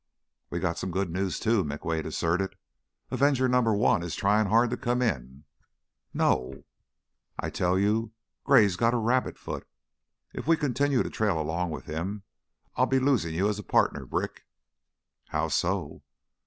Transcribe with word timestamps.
"We've 0.49 0.63
got 0.63 0.79
some 0.79 0.89
good 0.89 1.11
news, 1.11 1.39
too," 1.39 1.63
McWade 1.63 2.05
asserted. 2.07 2.55
"Avenger 3.11 3.47
Number 3.47 3.71
One 3.75 4.01
is 4.01 4.15
trying 4.15 4.47
hard 4.47 4.71
to 4.71 4.75
come 4.77 4.99
in." 4.99 5.43
"No?" 6.11 6.63
"I 7.37 7.51
tell 7.51 7.77
you 7.77 8.11
Gray's 8.43 8.75
got 8.77 8.95
a 8.95 8.97
rabbit 8.97 9.37
foot. 9.37 9.67
If 10.33 10.47
we 10.47 10.57
continue 10.57 11.03
to 11.03 11.09
trail 11.11 11.39
along 11.39 11.69
with 11.69 11.85
him, 11.85 12.23
I'll 12.75 12.87
be 12.87 12.97
losing 12.97 13.35
you 13.35 13.47
as 13.47 13.59
a 13.59 13.63
partner, 13.63 14.07
Brick." 14.07 14.47
"How 15.29 15.49
so?" 15.49 16.01